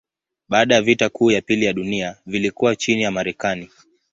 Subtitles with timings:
[0.49, 3.69] Baada ya vita kuu ya pili ya dunia vilikuwa chini ya Marekani.